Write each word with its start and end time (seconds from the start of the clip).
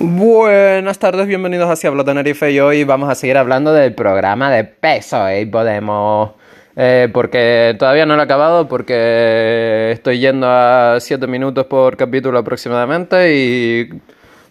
Buenas 0.00 1.00
tardes, 1.00 1.26
bienvenidos 1.26 1.68
a 1.68 1.74
Si 1.74 1.88
Hablo 1.88 2.04
Tenerife 2.04 2.52
y 2.52 2.60
hoy 2.60 2.84
vamos 2.84 3.10
a 3.10 3.16
seguir 3.16 3.36
hablando 3.36 3.72
del 3.72 3.94
programa 3.94 4.48
de 4.48 4.62
peso 4.62 5.28
y 5.32 5.44
Podemos. 5.46 6.34
Eh, 6.76 7.08
porque 7.12 7.74
todavía 7.76 8.06
no 8.06 8.14
lo 8.14 8.22
he 8.22 8.24
acabado, 8.24 8.68
porque 8.68 9.90
estoy 9.90 10.20
yendo 10.20 10.46
a 10.48 10.98
7 11.00 11.26
minutos 11.26 11.66
por 11.66 11.96
capítulo 11.96 12.38
aproximadamente 12.38 13.34
y 13.34 13.80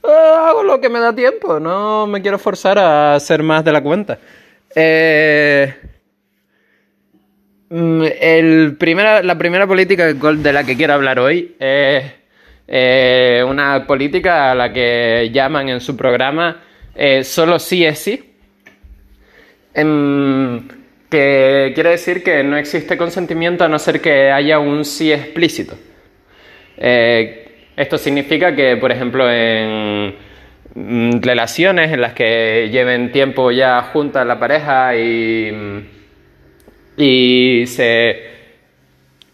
eh, 0.03 0.35
hago 0.37 0.63
lo 0.63 0.81
que 0.81 0.89
me 0.89 0.99
da 0.99 1.15
tiempo, 1.15 1.61
no 1.61 2.07
me 2.07 2.21
quiero 2.21 2.37
forzar 2.39 2.77
a 2.77 3.15
hacer 3.15 3.41
más 3.41 3.63
de 3.63 3.71
la 3.71 3.81
cuenta. 3.81 4.19
Eh, 4.75 5.73
mm, 7.69 8.03
el 8.19 8.75
primera, 8.77 9.23
la 9.23 9.37
primera 9.37 9.65
política 9.65 10.13
de 10.13 10.53
la 10.53 10.65
que 10.65 10.75
quiero 10.75 10.93
hablar 10.93 11.19
hoy 11.19 11.55
es 11.57 12.03
eh, 12.67 13.43
una 13.47 13.87
política 13.87 14.51
a 14.51 14.55
la 14.55 14.73
que 14.73 15.29
llaman 15.31 15.69
en 15.69 15.79
su 15.79 15.95
programa 15.95 16.61
eh, 16.95 17.23
solo 17.23 17.59
sí 17.59 17.85
es 17.85 17.99
sí. 17.99 18.33
Em, 19.73 20.67
que 21.09 21.71
quiere 21.75 21.91
decir 21.91 22.23
que 22.23 22.43
no 22.43 22.57
existe 22.57 22.97
consentimiento 22.97 23.63
a 23.63 23.67
no 23.67 23.79
ser 23.79 24.01
que 24.01 24.31
haya 24.31 24.59
un 24.59 24.83
sí 24.83 25.13
explícito. 25.13 25.75
Eh, 26.77 27.67
esto 27.75 27.97
significa 27.97 28.55
que, 28.55 28.75
por 28.77 28.91
ejemplo, 28.91 29.31
en 29.31 30.15
mm, 30.73 31.21
relaciones 31.21 31.91
en 31.91 32.01
las 32.01 32.13
que 32.13 32.69
lleven 32.71 33.11
tiempo 33.11 33.51
ya 33.51 33.83
juntas 33.93 34.25
la 34.25 34.39
pareja 34.39 34.95
y, 34.95 35.85
y 36.97 37.65
se 37.67 38.36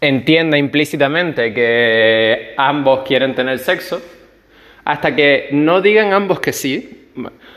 entienda 0.08 0.56
implícitamente 0.58 1.52
que 1.52 2.54
ambos 2.56 3.00
quieren 3.06 3.34
tener 3.34 3.58
sexo, 3.58 4.02
hasta 4.84 5.14
que 5.14 5.48
no 5.52 5.80
digan 5.80 6.12
ambos 6.12 6.40
que 6.40 6.52
sí, 6.52 7.10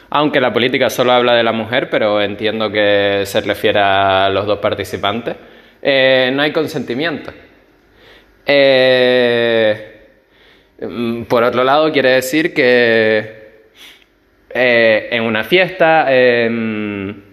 aunque 0.10 0.40
la 0.40 0.54
política 0.54 0.90
solo 0.90 1.12
habla 1.12 1.36
de 1.36 1.44
la 1.44 1.52
mujer, 1.52 1.90
pero 1.90 2.22
entiendo 2.22 2.72
que 2.72 3.24
se 3.26 3.42
refiere 3.42 3.80
a 3.80 4.30
los 4.30 4.46
dos 4.46 4.60
participantes, 4.60 5.36
eh, 5.82 6.32
no 6.34 6.42
hay 6.42 6.52
consentimiento. 6.52 7.32
Eh, 8.46 9.94
por 11.28 11.44
otro 11.44 11.64
lado, 11.64 11.92
quiere 11.92 12.12
decir 12.12 12.54
que 12.54 13.38
eh, 14.50 15.10
en 15.12 15.24
una 15.24 15.44
fiesta 15.44 16.06
em, 16.10 17.27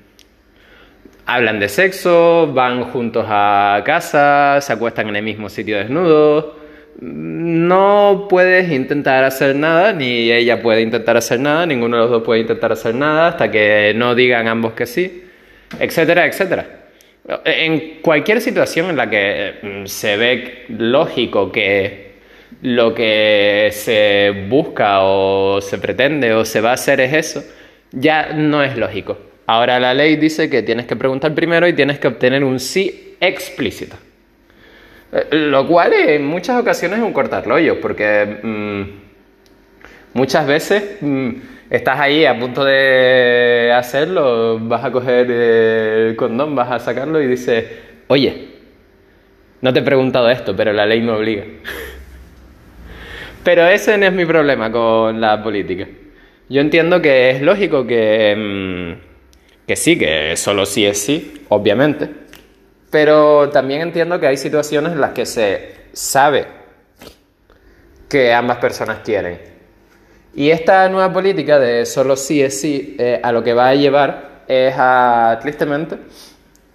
hablan 1.26 1.60
de 1.60 1.68
sexo, 1.68 2.50
van 2.52 2.84
juntos 2.84 3.26
a 3.28 3.82
casa, 3.84 4.60
se 4.60 4.72
acuestan 4.72 5.08
en 5.08 5.16
el 5.16 5.22
mismo 5.22 5.48
sitio 5.48 5.78
desnudos. 5.78 6.46
No 7.00 8.26
puedes 8.28 8.70
intentar 8.70 9.24
hacer 9.24 9.56
nada, 9.56 9.92
ni 9.92 10.30
ella 10.30 10.62
puede 10.62 10.82
intentar 10.82 11.16
hacer 11.16 11.40
nada, 11.40 11.66
ninguno 11.66 11.96
de 11.96 12.02
los 12.02 12.10
dos 12.10 12.22
puede 12.22 12.42
intentar 12.42 12.72
hacer 12.72 12.94
nada 12.94 13.28
hasta 13.28 13.50
que 13.50 13.92
no 13.96 14.14
digan 14.14 14.46
ambos 14.46 14.74
que 14.74 14.86
sí, 14.86 15.24
etcétera, 15.80 16.26
etcétera. 16.26 16.66
En 17.44 18.00
cualquier 18.02 18.40
situación 18.40 18.90
en 18.90 18.96
la 18.96 19.08
que 19.08 19.54
mm, 19.62 19.86
se 19.86 20.16
ve 20.16 20.64
lógico 20.68 21.50
que 21.50 22.14
lo 22.62 22.94
que 22.94 23.70
se 23.72 24.46
busca 24.48 25.02
o 25.02 25.60
se 25.60 25.78
pretende 25.78 26.32
o 26.34 26.44
se 26.44 26.60
va 26.60 26.70
a 26.70 26.74
hacer 26.74 27.00
es 27.00 27.12
eso, 27.12 27.44
ya 27.92 28.32
no 28.34 28.62
es 28.62 28.76
lógico. 28.76 29.33
Ahora 29.46 29.78
la 29.78 29.92
ley 29.92 30.16
dice 30.16 30.48
que 30.48 30.62
tienes 30.62 30.86
que 30.86 30.96
preguntar 30.96 31.34
primero 31.34 31.68
y 31.68 31.74
tienes 31.74 31.98
que 31.98 32.08
obtener 32.08 32.44
un 32.44 32.58
sí 32.58 33.16
explícito. 33.20 33.96
Eh, 35.12 35.26
lo 35.32 35.66
cual 35.66 35.92
en 35.92 36.24
muchas 36.26 36.60
ocasiones 36.60 36.98
es 36.98 37.04
un 37.04 37.12
cortarrollos, 37.12 37.76
porque 37.78 38.38
mm, 38.42 38.82
muchas 40.14 40.46
veces 40.46 40.96
mm, 41.00 41.30
estás 41.68 42.00
ahí 42.00 42.24
a 42.24 42.38
punto 42.38 42.64
de 42.64 43.70
hacerlo, 43.76 44.58
vas 44.60 44.84
a 44.84 44.90
coger 44.90 45.30
el 45.30 46.16
condón, 46.16 46.54
vas 46.54 46.72
a 46.72 46.78
sacarlo 46.78 47.20
y 47.20 47.26
dices, 47.26 47.66
oye, 48.06 48.48
no 49.60 49.72
te 49.72 49.80
he 49.80 49.82
preguntado 49.82 50.30
esto, 50.30 50.56
pero 50.56 50.72
la 50.72 50.86
ley 50.86 51.02
me 51.02 51.12
obliga. 51.12 51.44
pero 53.44 53.66
ese 53.66 53.98
no 53.98 54.06
es 54.06 54.12
mi 54.12 54.24
problema 54.24 54.72
con 54.72 55.20
la 55.20 55.42
política. 55.42 55.86
Yo 56.48 56.62
entiendo 56.62 57.02
que 57.02 57.30
es 57.30 57.42
lógico 57.42 57.86
que... 57.86 58.96
Mm, 59.00 59.13
que 59.66 59.76
sí, 59.76 59.98
que 59.98 60.36
solo 60.36 60.66
sí 60.66 60.84
es 60.84 61.00
sí, 61.02 61.46
obviamente. 61.48 62.10
Pero 62.90 63.50
también 63.50 63.80
entiendo 63.80 64.20
que 64.20 64.26
hay 64.26 64.36
situaciones 64.36 64.92
en 64.92 65.00
las 65.00 65.12
que 65.12 65.26
se 65.26 65.74
sabe 65.92 66.46
que 68.08 68.32
ambas 68.32 68.58
personas 68.58 68.98
quieren. 69.04 69.40
Y 70.34 70.50
esta 70.50 70.88
nueva 70.88 71.12
política 71.12 71.58
de 71.58 71.86
solo 71.86 72.16
sí 72.16 72.42
es 72.42 72.60
sí, 72.60 72.96
eh, 72.98 73.20
a 73.22 73.32
lo 73.32 73.42
que 73.42 73.54
va 73.54 73.68
a 73.68 73.74
llevar 73.74 74.42
es 74.46 74.74
a, 74.76 75.38
tristemente, 75.40 75.96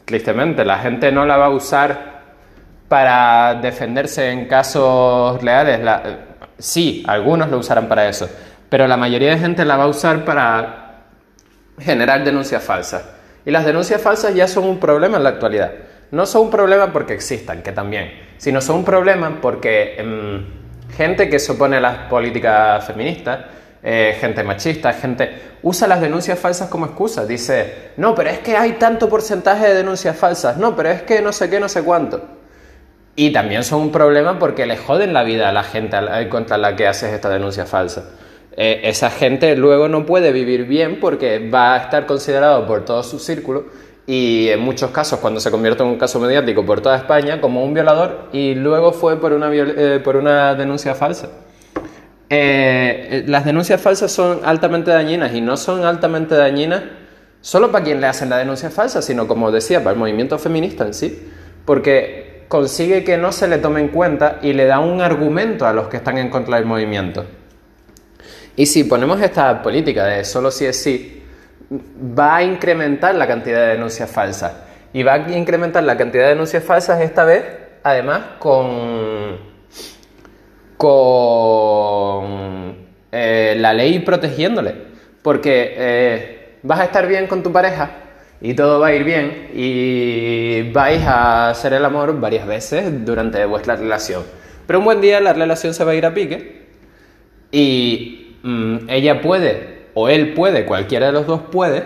tristemente, 0.05 0.65
la 0.65 0.79
gente 0.79 1.11
no 1.11 1.25
la 1.25 1.37
va 1.37 1.45
a 1.45 1.49
usar 1.49 2.19
para 2.87 3.55
defenderse 3.55 4.31
en 4.31 4.47
casos 4.47 5.41
reales. 5.41 5.79
sí, 6.57 7.03
algunos 7.07 7.49
lo 7.49 7.59
usarán 7.59 7.87
para 7.87 8.09
eso, 8.09 8.29
pero 8.69 8.87
la 8.87 8.97
mayoría 8.97 9.31
de 9.31 9.37
gente 9.37 9.63
la 9.63 9.77
va 9.77 9.83
a 9.83 9.87
usar 9.87 10.25
para 10.25 10.88
generar 11.79 12.23
denuncias 12.23 12.63
falsas. 12.63 13.03
Y 13.45 13.51
las 13.51 13.65
denuncias 13.65 14.01
falsas 14.01 14.35
ya 14.35 14.47
son 14.47 14.65
un 14.65 14.79
problema 14.79 15.17
en 15.17 15.23
la 15.23 15.29
actualidad. 15.29 15.71
No 16.11 16.25
son 16.25 16.43
un 16.43 16.49
problema 16.49 16.91
porque 16.91 17.13
existan, 17.13 17.61
que 17.61 17.71
también, 17.71 18.11
sino 18.37 18.61
son 18.61 18.77
un 18.77 18.85
problema 18.85 19.39
porque 19.41 19.95
em, 19.97 20.45
gente 20.95 21.29
que 21.29 21.39
se 21.39 21.51
opone 21.51 21.79
las 21.79 22.09
políticas 22.09 22.85
feministas, 22.85 23.39
eh, 23.81 24.17
gente 24.19 24.43
machista, 24.43 24.91
gente 24.93 25.49
usa 25.61 25.87
las 25.87 26.01
denuncias 26.01 26.37
falsas 26.37 26.69
como 26.69 26.85
excusa. 26.87 27.25
Dice, 27.25 27.91
no, 27.97 28.15
pero 28.15 28.29
es 28.29 28.39
que 28.39 28.57
hay 28.57 28.73
tanto 28.73 29.07
porcentaje 29.07 29.67
de 29.67 29.75
denuncias 29.75 30.17
falsas, 30.17 30.57
no, 30.57 30.75
pero 30.75 30.89
es 30.89 31.03
que 31.03 31.21
no 31.21 31.31
sé 31.31 31.49
qué, 31.49 31.59
no 31.59 31.69
sé 31.69 31.83
cuánto. 31.83 32.21
Y 33.15 33.31
también 33.31 33.63
son 33.63 33.81
un 33.81 33.91
problema 33.91 34.39
porque 34.39 34.65
le 34.65 34.77
joden 34.77 35.13
la 35.13 35.23
vida 35.23 35.49
a 35.49 35.51
la 35.51 35.63
gente 35.63 35.97
contra 36.29 36.57
la 36.57 36.75
que 36.75 36.87
haces 36.87 37.13
esta 37.13 37.29
denuncia 37.29 37.65
falsa. 37.65 38.05
Eh, 38.57 38.81
esa 38.83 39.09
gente 39.09 39.55
luego 39.55 39.87
no 39.87 40.05
puede 40.05 40.31
vivir 40.31 40.65
bien 40.65 40.99
porque 40.99 41.49
va 41.49 41.75
a 41.75 41.77
estar 41.77 42.05
considerado 42.05 42.65
por 42.65 42.83
todo 42.83 43.03
su 43.03 43.19
círculo 43.19 43.65
y 44.05 44.49
en 44.49 44.59
muchos 44.61 44.89
casos 44.89 45.19
cuando 45.19 45.39
se 45.39 45.51
convierte 45.51 45.83
en 45.83 45.89
un 45.89 45.97
caso 45.97 46.19
mediático 46.19 46.65
por 46.65 46.81
toda 46.81 46.97
España 46.97 47.39
como 47.39 47.63
un 47.63 47.75
violador 47.75 48.29
y 48.33 48.55
luego 48.55 48.91
fue 48.91 49.19
por 49.19 49.33
una, 49.33 49.49
eh, 49.53 50.01
por 50.03 50.15
una 50.15 50.55
denuncia 50.55 50.95
falsa. 50.95 51.29
Eh, 52.27 53.23
las 53.27 53.45
denuncias 53.45 53.79
falsas 53.79 54.11
son 54.11 54.41
altamente 54.43 54.91
dañinas 54.91 55.33
y 55.33 55.41
no 55.41 55.57
son 55.57 55.85
altamente 55.85 56.35
dañinas 56.35 56.83
solo 57.41 57.71
para 57.71 57.83
quien 57.83 58.01
le 58.01 58.07
hacen 58.07 58.29
la 58.29 58.37
denuncia 58.37 58.69
falsa, 58.69 59.01
sino 59.01 59.27
como 59.27 59.51
decía, 59.51 59.79
para 59.79 59.93
el 59.93 59.99
movimiento 59.99 60.37
feminista 60.37 60.85
en 60.85 60.93
sí, 60.93 61.29
porque 61.65 62.45
consigue 62.47 63.03
que 63.03 63.17
no 63.17 63.31
se 63.31 63.47
le 63.47 63.59
tome 63.59 63.79
en 63.79 63.89
cuenta 63.89 64.39
y 64.41 64.53
le 64.53 64.65
da 64.65 64.79
un 64.79 65.01
argumento 65.01 65.65
a 65.65 65.73
los 65.73 65.87
que 65.87 65.97
están 65.97 66.17
en 66.17 66.29
contra 66.29 66.57
del 66.57 66.65
movimiento. 66.65 67.25
Y 68.55 68.65
si 68.65 68.83
ponemos 68.83 69.21
esta 69.21 69.61
política 69.61 70.05
de 70.05 70.25
solo 70.25 70.51
si 70.51 70.65
es 70.65 70.81
sí, 70.81 71.23
va 71.71 72.37
a 72.37 72.43
incrementar 72.43 73.15
la 73.15 73.27
cantidad 73.27 73.61
de 73.61 73.67
denuncias 73.73 74.09
falsas. 74.09 74.53
Y 74.91 75.03
va 75.03 75.13
a 75.13 75.37
incrementar 75.37 75.83
la 75.83 75.97
cantidad 75.97 76.23
de 76.23 76.29
denuncias 76.29 76.63
falsas 76.63 76.99
esta 77.01 77.23
vez, 77.23 77.43
además, 77.83 78.21
con, 78.39 79.37
con 80.77 82.75
eh, 83.11 83.55
la 83.57 83.73
ley 83.73 83.99
protegiéndole. 83.99 84.75
Porque 85.21 85.75
eh, 85.77 86.57
vas 86.63 86.79
a 86.79 86.85
estar 86.85 87.07
bien 87.07 87.27
con 87.27 87.43
tu 87.43 87.51
pareja 87.51 87.91
y 88.41 88.53
todo 88.53 88.79
va 88.79 88.87
a 88.87 88.93
ir 88.93 89.03
bien 89.03 89.49
y 89.53 90.71
vais 90.71 91.01
a 91.05 91.49
hacer 91.49 91.73
el 91.73 91.83
amor 91.83 92.19
varias 92.19 92.47
veces 92.47 93.05
durante 93.05 93.45
vuestra 93.45 93.75
relación. 93.75 94.23
Pero 94.65 94.79
un 94.79 94.85
buen 94.85 95.01
día 95.01 95.19
la 95.19 95.33
relación 95.33 95.73
se 95.73 95.83
va 95.83 95.91
a 95.91 95.95
ir 95.95 96.05
a 96.05 96.13
pique 96.13 96.58
y 97.51 98.19
Mm, 98.43 98.89
ella 98.89 99.21
puede, 99.21 99.87
o 99.93 100.07
él 100.07 100.33
puede, 100.33 100.65
cualquiera 100.65 101.07
de 101.07 101.11
los 101.11 101.27
dos 101.27 101.41
puede, 101.51 101.83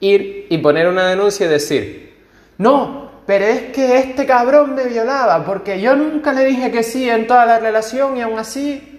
ir 0.00 0.46
y 0.48 0.58
poner 0.58 0.88
una 0.88 1.08
denuncia 1.08 1.46
y 1.46 1.48
decir, 1.48 2.14
no, 2.58 3.22
pero 3.26 3.44
es 3.44 3.62
que 3.72 3.98
este 3.98 4.26
cabrón 4.26 4.74
me 4.74 4.86
violaba, 4.86 5.44
porque 5.44 5.80
yo 5.80 5.94
nunca 5.94 6.32
le 6.32 6.44
dije 6.44 6.70
que 6.70 6.82
sí 6.82 7.08
en 7.08 7.26
toda 7.26 7.46
la 7.46 7.58
relación 7.58 8.16
y 8.16 8.22
aún 8.22 8.38
así... 8.38 8.94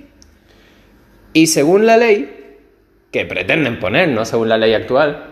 Y 1.32 1.46
según 1.46 1.86
la 1.86 1.96
ley, 1.96 2.58
que 3.12 3.26
pretenden 3.26 3.80
poner, 3.80 4.10
no 4.10 4.26
según 4.26 4.50
la 4.50 4.58
ley 4.58 4.74
actual, 4.74 5.28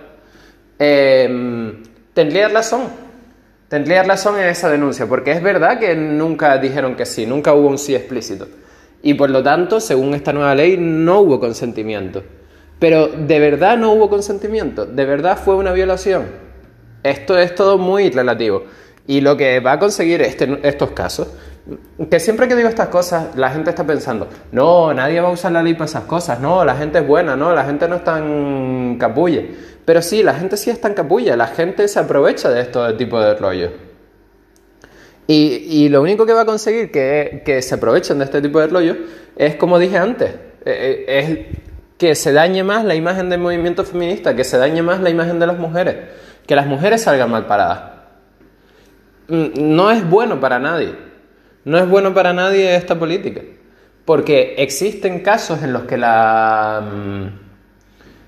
eh, 0.78 1.74
tendría 2.14 2.50
razón. 2.50 2.84
Tendría 3.68 4.04
razón 4.04 4.40
en 4.40 4.48
esa 4.48 4.70
denuncia, 4.70 5.08
porque 5.08 5.32
es 5.32 5.42
verdad 5.42 5.80
que 5.80 5.96
nunca 5.96 6.58
dijeron 6.60 6.96
que 6.96 7.06
sí, 7.06 7.26
nunca 7.26 7.54
hubo 7.54 7.68
un 7.68 7.80
sí 7.80 7.96
explícito. 7.96 8.48
Y 9.02 9.14
por 9.14 9.30
lo 9.30 9.44
tanto, 9.44 9.80
según 9.80 10.14
esta 10.14 10.34
nueva 10.34 10.56
ley, 10.56 10.78
no 10.78 11.22
hubo 11.22 11.40
consentimiento. 11.40 12.24
Pero 12.80 13.08
de 13.08 13.40
verdad 13.40 13.78
no 13.78 13.94
hubo 13.94 14.10
consentimiento, 14.10 14.86
de 14.86 15.06
verdad 15.06 15.38
fue 15.38 15.56
una 15.56 15.72
violación. 15.72 16.26
Esto 17.04 17.38
es 17.38 17.56
todo 17.56 17.78
muy 17.78 18.10
relativo. 18.10 18.64
Y 19.08 19.22
lo 19.22 19.38
que 19.38 19.60
va 19.60 19.74
a 19.74 19.80
conseguir 19.80 20.22
este, 20.22 20.60
estos 20.64 20.92
casos 20.92 21.28
que 22.10 22.20
siempre 22.20 22.48
que 22.48 22.56
digo 22.56 22.70
estas 22.70 22.88
cosas, 22.88 23.36
la 23.36 23.50
gente 23.50 23.72
está 23.72 23.86
pensando, 23.86 24.28
no, 24.52 24.94
nadie 24.94 25.20
va 25.20 25.30
a 25.30 25.32
usar 25.32 25.52
la 25.52 25.62
ley 25.62 25.74
para 25.74 25.86
esas 25.86 26.04
cosas, 26.04 26.40
no, 26.40 26.64
la 26.64 26.76
gente 26.76 27.00
es 27.00 27.08
buena, 27.08 27.36
no, 27.36 27.54
la 27.54 27.66
gente 27.66 27.88
no 27.88 27.96
es 27.96 28.04
tan 28.04 28.98
capulle. 28.98 29.56
Pero 29.84 30.02
sí, 30.02 30.24
la 30.24 30.34
gente 30.34 30.58
sí 30.58 30.70
es 30.70 30.80
tan 30.80 30.94
capulla, 30.94 31.36
la 31.36 31.48
gente 31.48 31.88
se 31.88 32.00
aprovecha 32.00 32.50
de 32.50 32.62
este 32.62 32.94
tipo 32.94 33.20
de 33.20 33.36
rollo. 33.36 33.87
Y, 35.30 35.90
lo 35.90 36.02
único 36.02 36.26
que 36.26 36.32
va 36.32 36.42
a 36.42 36.46
conseguir 36.46 36.90
que, 36.90 37.60
se 37.62 37.76
aprovechen 37.76 38.20
de 38.20 38.26
este 38.26 38.42
tipo 38.42 38.60
de 38.60 38.68
rollo 38.68 38.96
es, 39.36 39.56
como 39.56 39.78
dije 39.78 39.98
antes, 39.98 40.30
eh, 40.66 41.06
eh, 41.06 41.06
es 41.08 41.58
que 41.98 42.16
se 42.16 42.32
dañe 42.32 42.64
más 42.64 42.86
la 42.86 42.96
imagen 42.96 43.30
del 43.30 43.42
movimiento 43.42 43.84
feminista, 43.84 44.36
que 44.36 44.46
se 44.46 44.58
dañe 44.58 44.82
más 44.82 45.02
la 45.02 45.10
imagen 45.10 45.40
de 45.40 45.48
las 45.48 45.58
mujeres, 45.58 45.96
que 46.46 46.56
las 46.56 46.66
mujeres 46.66 47.02
salgan 47.02 47.30
mal 47.30 47.46
paradas. 47.46 47.98
No 49.28 49.92
es 49.92 50.10
bueno 50.10 50.40
para 50.40 50.60
nadie. 50.60 50.96
No 51.66 51.78
es 51.78 51.90
bueno 51.90 52.14
para 52.14 52.32
nadie 52.32 52.76
esta 52.76 52.98
política. 52.98 53.42
Porque 54.06 54.56
existen 54.58 55.20
casos 55.20 55.62
en 55.64 55.74
los 55.74 55.84
que 55.84 55.98
la. 55.98 56.82
Mm, 56.82 57.28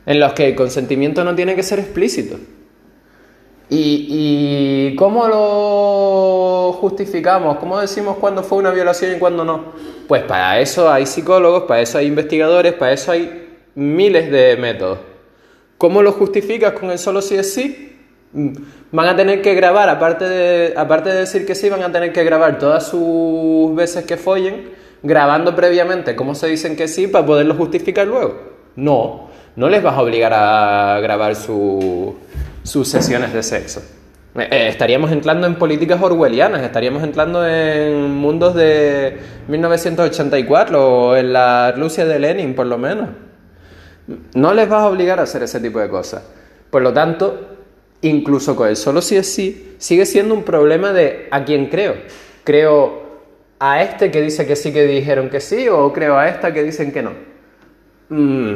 en 0.05 0.19
los 0.19 0.33
que 0.33 0.49
el 0.49 0.55
consentimiento 0.55 1.23
no 1.23 1.35
tiene 1.35 1.55
que 1.55 1.63
ser 1.63 1.79
explícito. 1.79 2.37
¿Y, 3.69 4.95
cómo 4.95 5.27
lo 5.27 6.73
justificamos? 6.79 7.57
¿Cómo 7.57 7.79
decimos 7.79 8.17
cuándo 8.17 8.41
fue 8.41 8.57
una 8.57 8.71
violación 8.71 9.15
y 9.15 9.19
cuándo 9.19 9.45
no? 9.45 9.65
Pues 10.07 10.23
para 10.23 10.59
eso 10.59 10.91
hay 10.91 11.05
psicólogos, 11.05 11.63
para 11.63 11.81
eso 11.81 11.99
hay 11.99 12.07
investigadores, 12.07 12.73
para 12.73 12.93
eso 12.93 13.11
hay 13.11 13.47
miles 13.75 14.31
de 14.31 14.57
métodos. 14.57 14.99
¿Cómo 15.77 16.01
lo 16.01 16.11
justificas 16.11 16.73
con 16.73 16.89
el 16.89 16.97
solo 16.97 17.21
sí 17.21 17.35
es 17.35 17.53
sí? 17.53 17.85
van 18.31 19.07
a 19.07 19.15
tener 19.15 19.41
que 19.41 19.55
grabar, 19.55 19.89
aparte 19.89 20.27
de, 20.27 20.73
aparte 20.77 21.09
de 21.09 21.19
decir 21.19 21.45
que 21.45 21.55
sí, 21.55 21.69
van 21.69 21.83
a 21.83 21.91
tener 21.91 22.13
que 22.13 22.23
grabar 22.23 22.59
todas 22.59 22.87
sus 22.87 23.75
veces 23.75 24.05
que 24.05 24.17
follen, 24.17 24.69
grabando 25.01 25.55
previamente 25.55 26.15
cómo 26.15 26.35
se 26.35 26.47
dicen 26.47 26.75
que 26.75 26.87
sí 26.87 27.07
para 27.07 27.25
poderlo 27.25 27.55
justificar 27.55 28.05
luego. 28.05 28.35
No, 28.75 29.29
no 29.55 29.69
les 29.69 29.81
vas 29.81 29.95
a 29.95 30.01
obligar 30.01 30.33
a 30.33 30.99
grabar 31.01 31.35
sus 31.35 32.13
sesiones 32.63 33.33
de 33.33 33.43
sexo. 33.43 33.81
Eh, 34.35 34.47
eh, 34.51 34.67
estaríamos 34.69 35.11
entrando 35.11 35.47
en 35.47 35.55
políticas 35.55 36.01
orwellianas, 36.01 36.61
estaríamos 36.61 37.03
entrando 37.03 37.45
en 37.47 38.11
mundos 38.11 38.53
de 38.55 39.17
1984 39.47 40.87
o 40.87 41.15
en 41.15 41.33
la 41.33 41.71
Rusia 41.71 42.05
de 42.05 42.19
Lenin, 42.19 42.53
por 42.53 42.67
lo 42.67 42.77
menos. 42.77 43.09
No 44.33 44.53
les 44.53 44.69
vas 44.69 44.83
a 44.83 44.87
obligar 44.87 45.19
a 45.19 45.23
hacer 45.23 45.43
ese 45.43 45.59
tipo 45.59 45.79
de 45.79 45.89
cosas. 45.89 46.23
Por 46.69 46.81
lo 46.81 46.93
tanto, 46.93 47.57
incluso 48.01 48.55
con 48.55 48.69
el 48.69 48.75
solo 48.75 49.01
sí 49.01 49.17
es 49.17 49.31
sí, 49.31 49.75
sigue 49.77 50.05
siendo 50.05 50.33
un 50.33 50.43
problema 50.43 50.93
de 50.93 51.27
a 51.31 51.43
quién 51.43 51.67
creo. 51.67 51.95
¿Creo 52.43 53.09
a 53.59 53.81
este 53.83 54.09
que 54.11 54.21
dice 54.21 54.47
que 54.47 54.55
sí 54.55 54.71
que 54.71 54.85
dijeron 54.85 55.29
que 55.29 55.41
sí 55.41 55.67
o 55.67 55.91
creo 55.91 56.17
a 56.17 56.27
esta 56.27 56.53
que 56.53 56.63
dicen 56.63 56.91
que 56.91 57.01
no? 57.01 57.11
Mm. 58.09 58.55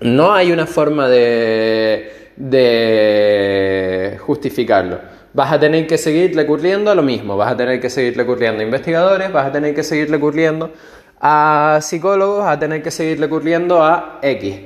No 0.00 0.32
hay 0.34 0.52
una 0.52 0.66
forma 0.66 1.08
de, 1.08 2.25
de 2.36 4.18
justificarlo. 4.20 4.98
Vas 5.32 5.52
a 5.52 5.60
tener 5.60 5.86
que 5.86 5.98
seguir 5.98 6.34
recurriendo 6.34 6.90
a 6.90 6.94
lo 6.94 7.02
mismo, 7.02 7.36
vas 7.36 7.52
a 7.52 7.56
tener 7.56 7.80
que 7.80 7.90
seguir 7.90 8.16
recurriendo 8.16 8.62
a 8.62 8.64
investigadores, 8.64 9.32
vas 9.32 9.46
a 9.46 9.52
tener 9.52 9.74
que 9.74 9.82
seguir 9.82 10.10
recurriendo 10.10 10.72
a 11.20 11.78
psicólogos, 11.82 12.44
vas 12.44 12.56
a 12.56 12.58
tener 12.58 12.82
que 12.82 12.90
seguir 12.90 13.20
recurriendo 13.20 13.82
a 13.82 14.18
X. 14.22 14.56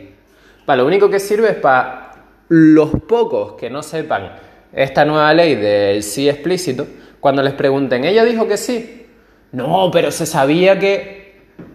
Para 0.64 0.82
lo 0.82 0.86
único 0.86 1.10
que 1.10 1.18
sirve 1.18 1.50
es 1.50 1.56
para 1.56 2.12
los 2.48 2.90
pocos 3.08 3.54
que 3.54 3.70
no 3.70 3.82
sepan 3.82 4.32
esta 4.72 5.04
nueva 5.04 5.32
ley 5.34 5.56
del 5.56 6.02
sí 6.02 6.28
explícito, 6.28 6.86
cuando 7.18 7.42
les 7.42 7.52
pregunten, 7.54 8.04
ella 8.04 8.24
dijo 8.24 8.46
que 8.48 8.56
sí. 8.56 9.06
No, 9.52 9.90
pero 9.92 10.10
se 10.10 10.26
sabía 10.26 10.78
que... 10.78 11.20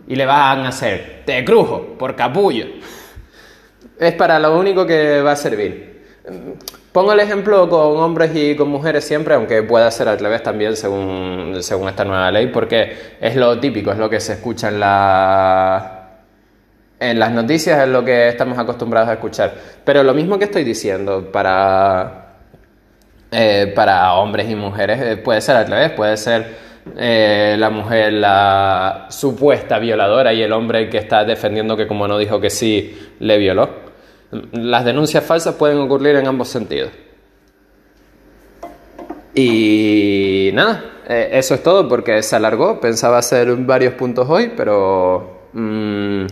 Y 0.08 0.16
le 0.16 0.26
van 0.26 0.60
a 0.60 0.70
hacer, 0.70 1.24
te 1.26 1.44
crujo, 1.44 1.96
por 1.98 2.16
capullo. 2.16 2.66
Es 4.00 4.14
para 4.14 4.40
lo 4.40 4.58
único 4.58 4.86
que 4.86 5.22
va 5.22 5.32
a 5.32 5.36
servir. 5.36 5.96
Pongo 6.92 7.14
el 7.14 7.20
ejemplo 7.20 7.70
con 7.70 7.98
hombres 7.98 8.32
y 8.34 8.56
con 8.56 8.70
mujeres 8.70 9.04
siempre, 9.04 9.36
aunque 9.36 9.64
pueda 9.64 9.92
ser 9.92 10.08
al 10.08 10.18
revés 10.18 10.42
también 10.42 10.76
según, 10.76 11.58
según 11.60 11.90
esta 11.90 12.06
nueva 12.06 12.32
ley, 12.32 12.48
porque 12.48 13.18
es 13.20 13.36
lo 13.36 13.60
típico, 13.60 13.92
es 13.92 13.98
lo 13.98 14.10
que 14.10 14.20
se 14.20 14.34
escucha 14.34 14.70
en 14.70 14.80
la, 14.80 16.20
en 17.00 17.20
las 17.20 17.32
noticias 17.32 17.82
es 17.84 17.90
lo 17.90 18.04
que 18.04 18.30
estamos 18.30 18.58
acostumbrados 18.58 19.10
a 19.10 19.14
escuchar. 19.14 19.54
Pero 19.84 20.04
lo 20.04 20.14
mismo 20.14 20.40
que 20.40 20.46
estoy 20.46 20.64
diciendo 20.64 21.30
para, 21.32 22.38
eh, 23.32 23.72
para 23.76 24.14
hombres 24.14 24.50
y 24.50 24.56
mujeres 24.56 25.02
eh, 25.02 25.18
puede 25.18 25.42
ser 25.42 25.58
al 25.58 25.68
revés, 25.68 25.92
puede 25.92 26.18
ser 26.18 26.56
eh, 26.98 27.56
la 27.58 27.70
mujer 27.70 28.14
la 28.14 29.08
supuesta 29.10 29.80
violadora 29.80 30.34
y 30.34 30.42
el 30.42 30.54
hombre 30.54 30.90
que 30.90 31.00
está 31.00 31.26
defendiendo 31.26 31.76
que 31.76 31.88
como 31.88 32.08
no 32.08 32.18
dijo 32.18 32.40
que 32.40 32.50
sí, 32.50 33.12
le 33.20 33.38
violó. 33.38 33.85
Las 34.52 34.86
denuncias 34.86 35.24
falsas 35.24 35.56
pueden 35.56 35.80
ocurrir 35.80 36.16
en 36.16 36.28
ambos 36.28 36.50
sentidos. 36.50 36.92
Y 39.34 40.52
nada, 40.54 40.84
eso 41.08 41.56
es 41.56 41.64
todo 41.64 41.88
porque 41.88 42.22
se 42.24 42.36
alargó. 42.36 42.80
Pensaba 42.80 43.18
hacer 43.18 43.56
varios 43.58 43.94
puntos 43.94 44.28
hoy, 44.30 44.52
pero... 44.56 45.50
Mm, 45.54 46.26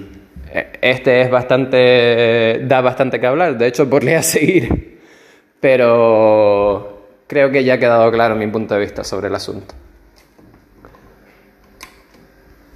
este 0.81 1.21
es 1.21 1.31
bastante, 1.31 2.61
da 2.65 2.81
bastante 2.81 3.19
que 3.19 3.25
hablar, 3.25 3.57
de 3.57 3.67
hecho 3.67 3.89
podría 3.89 4.21
seguir, 4.23 4.99
pero 5.59 7.07
creo 7.27 7.49
que 7.49 7.63
ya 7.63 7.75
ha 7.75 7.79
quedado 7.79 8.11
claro 8.11 8.35
mi 8.35 8.47
punto 8.47 8.75
de 8.75 8.81
vista 8.81 9.03
sobre 9.03 9.27
el 9.27 9.35
asunto. 9.35 9.73